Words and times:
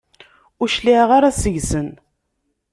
Ur 0.61 0.69
cliɛeɣ 0.75 1.09
ara 1.17 1.37
seg-sen. 1.41 1.89